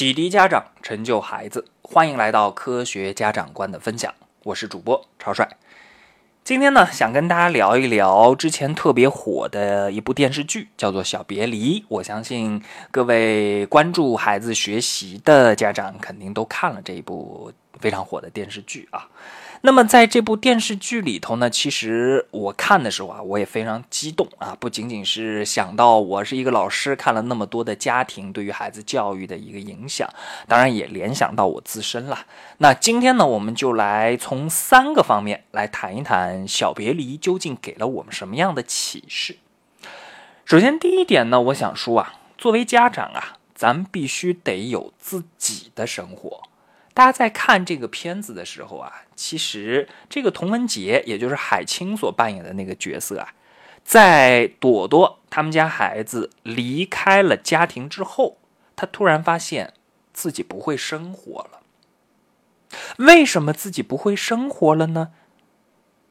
[0.00, 4.14] 启迪家长，成就孩子，欢迎来到科学家长观的分享。
[4.44, 5.46] 我是主播超帅。
[6.42, 11.80] 今天呢，想跟大家聊一聊之前特别火的一部电视剧，叫做《小别离》。
[11.88, 19.06] 我相信各位关注孩子学习的家长，肯定都看了这一部非常火的电视剧啊。
[19.62, 30.08] 那么在这部电视剧里头呢，其实我看的时候啊，我也非常激动啊，不仅仅是想到我是一个老师，看了那么多的家庭对于孩子教育的一个影响，
[30.48, 32.24] 当然也联想到我自身了。
[32.56, 39.36] 那今天呢，我们就来从三个方面来谈一谈《小别离》究竟给了我们什么样的启示。
[40.46, 46.44] 首先，第一点呢，我想说啊，作为家长啊，咱们必须得有自己的生活。
[46.92, 53.32] 大家在看这个片子的时候啊，其实这个童文杰，也就是海清所扮演的那个角色啊，
[53.84, 58.38] 在朵朵他们家孩子离开了家庭之后，
[58.74, 59.74] 他突然发现
[60.12, 61.60] 自己不会生活了。
[62.98, 65.12] 为什么自己不会生活了呢？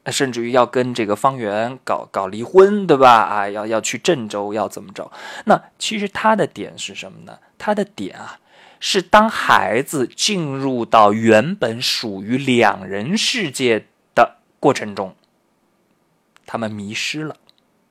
[0.07, 3.11] 甚至于要跟这个方圆搞搞离婚，对吧？
[3.11, 5.11] 啊，要要去郑州，要怎么着？
[5.45, 7.37] 那其实他的点是什么呢？
[7.57, 8.39] 他的点啊。
[8.79, 13.85] 是当孩子进入到原本属于两人世界
[14.15, 15.15] 的过程中，
[16.45, 17.35] 他们迷失了。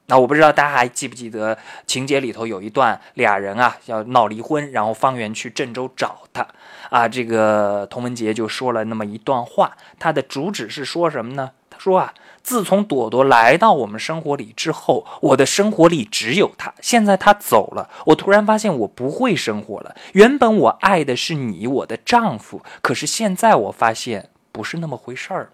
[0.07, 6.49] 那我不知道大家还记不记得情节里头有一段俩人啊要闹离婚，然后方圆去郑州找他
[6.89, 11.51] 啊，这个童文杰就说了那么一段话，他的主旨是说什么呢？
[11.79, 12.13] 说啊。
[12.41, 16.73] 自从朵朵来到我们生活里之后，我的生活里只有她。
[16.81, 19.95] 现在她走了，我突然发现我不会生活了。
[20.13, 25.51] 原本我爱的是你，我的丈夫，可是现在我发现不是那么回事儿。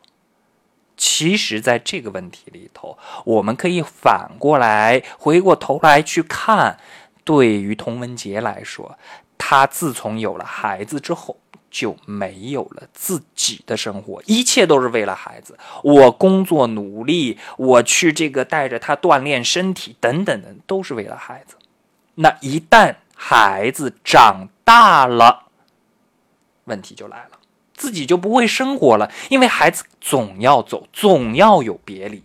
[0.97, 6.79] 其实，在这个问题里头，我们可以反过来回过头来去看，
[7.25, 8.97] 对于童文杰来说，
[9.37, 11.37] 他自从有了孩子之后。
[11.75, 15.59] 就没有了自己的生活，一切都是为了孩子。
[15.83, 21.57] 我工作努力，我去这个带着他锻炼身体，等等等，都是为了孩子。
[22.15, 25.47] 那一旦孩子长大了，
[26.67, 27.31] 问题就来了，
[27.75, 32.23] 自己就不会生活了，因为孩子总要走，总要有别离。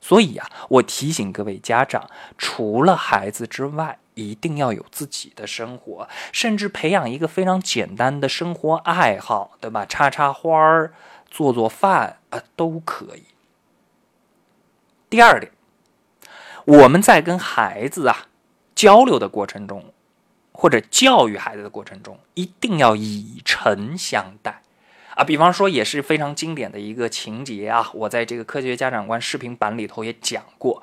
[0.00, 2.08] 所以啊，我提醒各位家长，
[2.38, 3.98] 除了孩子之外。
[4.14, 9.84] 一定要有自己的生活，甚至培养一个非常简单的生活爱好，对吧？
[9.86, 10.92] 插插花儿、
[11.30, 13.24] 做做饭啊，都可以。
[15.08, 15.52] 第二点，
[16.64, 18.26] 我们在跟孩子啊
[18.74, 19.92] 交流的过程中，
[20.50, 24.63] 或者教育孩子的过程中，一定要以诚相待。
[25.14, 30.82] 啊，比方说也是非常经典的一个情节啊，我在这个科学家长观视频版里头也讲过。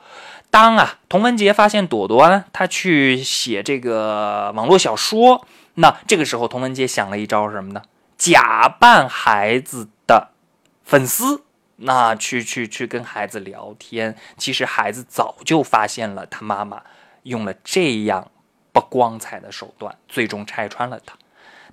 [0.49, 7.81] 当啊，童文杰发现朵朵呢，他去写这个网络小说，那这个时候童文杰想了一招什么呢？
[8.17, 10.29] 假扮孩子的
[10.83, 11.43] 粉丝，
[11.77, 14.15] 那去去去跟孩子聊天。
[14.37, 16.81] 其实孩子早就发现了他妈妈
[17.23, 18.31] 用了这样
[18.71, 21.15] 不光彩的手段，最终拆穿了他。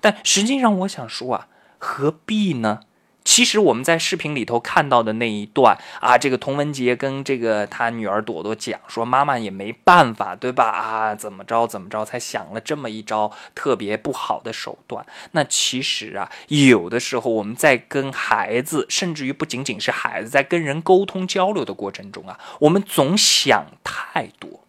[0.01, 1.47] 但实际上，我想说啊。
[1.79, 2.81] 何必呢？
[3.25, 10.65] 其实我们在视频里头看到的那一段啊，这个童文杰跟这个他女儿朵朵讲说，妈妈也没办法，对吧？
[10.65, 15.05] 啊，怎么着怎么着，才想了这么一招特别不好的手段。
[15.33, 24.61] 那其实啊，有的时候我们在跟孩子，甚至于不仅仅是孩子，在跟人沟通交流的过程中啊，我们总想太多，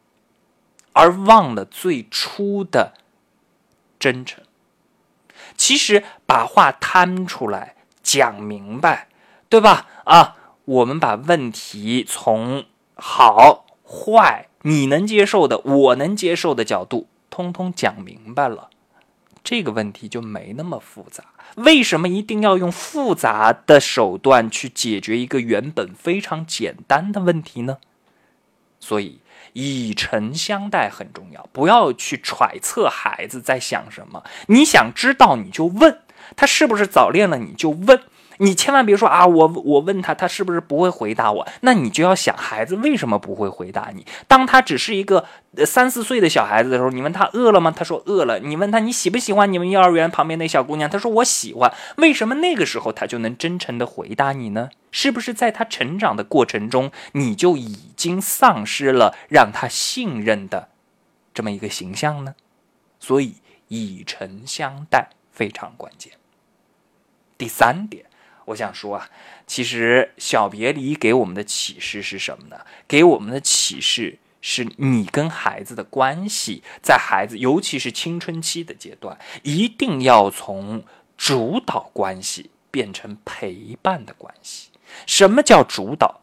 [0.92, 2.92] 而忘了最初的
[3.98, 4.44] 真诚。
[5.60, 9.08] 其实把话摊出来讲明白，
[9.50, 9.86] 对吧？
[10.04, 10.34] 啊，
[10.64, 18.70] 我们把问题从好坏你能接受的，我能接受的角度，通通讲明白了，
[19.44, 21.24] 这个问题就没那么复杂。
[21.56, 27.76] 为什么一定要用复杂的手段去解决一个原本非常简单的问题呢？
[28.80, 29.20] 所以。
[29.52, 34.22] 以诚相待很重要，不要去揣测孩子在想什么。
[34.46, 35.98] 你想知道你就问
[36.36, 38.00] 他是不是早恋了，你就问。
[38.42, 41.46] 你千万别说啊，我我问他，他是不是不会回答我？
[41.60, 44.06] 那你就要想孩子为什么不会回答你。
[44.26, 45.26] 当他只是一个
[45.66, 47.70] 三四岁的小孩子的时候，你问他饿了吗？
[47.70, 48.38] 他说饿了。
[48.38, 50.88] 你问他你喜不喜欢你们幼儿园旁边那小姑娘？
[50.88, 51.70] 他说我喜欢。
[51.98, 54.70] 为什么那个时候他就能真诚的回答你呢？
[54.90, 60.70] 是不是在他成长的过程中，你就已经丧失了让他信任的
[61.32, 62.34] 这么一个形象呢？
[62.98, 63.36] 所以
[63.68, 66.12] 以诚相待非常关键。
[67.38, 68.06] 第三点。
[68.46, 69.08] 我想说啊，
[69.46, 72.66] 其实小别离给我们的启示是什么呢？
[72.88, 80.82] 给我们的启示是你跟孩子的关系，在孩子尤其是青春期的阶段，一定要从
[81.16, 84.70] 主导关系变成陪伴的关系。
[85.06, 86.20] 什么叫主导？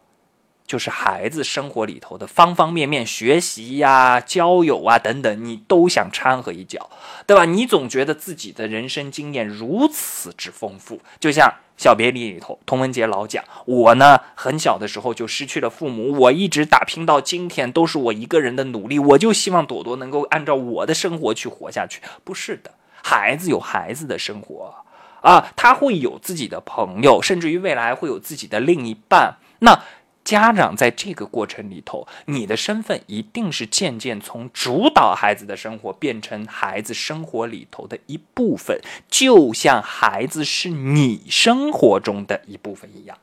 [0.66, 6.90] 就是孩子生活里头的方方面面，学习呀、交友啊等等，你都想掺和一脚，
[7.26, 7.46] 对吧？
[7.46, 11.48] 你总觉得自己的人生经验如此之丰富，就像
[11.78, 22.02] 《小别离》里头，童文杰老讲，我呢很小的时候就失去了父母，我一直打拼到今天，都是我一个人的努力，我就希望朵朵能够按照我的生活去活下去。
[22.22, 22.72] 不是的，
[23.02, 24.74] 孩子有孩子的生活
[25.22, 29.36] 啊，他会有自己的朋友，甚至于未来会有自己的另一半。
[29.60, 29.82] 那。
[30.24, 38.78] 家长在这个过程里头，你的身份一定是渐渐从主导孩子的生活变成孩子生活里头的一部分，
[39.08, 43.16] 就像孩子是你生活中的一部分一样。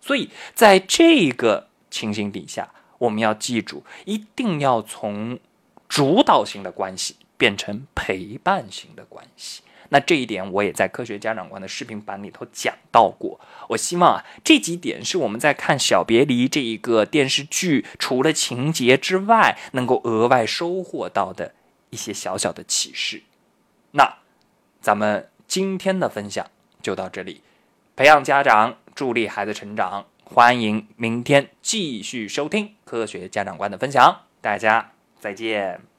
[0.00, 2.68] 所以，在这个情形底下，
[2.98, 5.36] 我们要记住，一定要从
[5.88, 9.62] 主导型的关系变成陪伴型的关系。
[9.90, 13.38] 那这一点我也在科学家长官的视频版里头讲到过。
[13.68, 21.54] 我希望啊，这几点是我们在看《小别离》这一个电视剧除了情节之外，能够额外收获到的
[21.90, 23.22] 一些小小的启示。
[23.92, 24.18] 那
[24.80, 26.46] 咱们今天的分享
[26.80, 27.42] 就到这里，
[27.96, 34.22] 培养家长，助力孩子成长，欢迎明天继续收听科学家长官的分享。
[34.40, 35.89] 大家再见。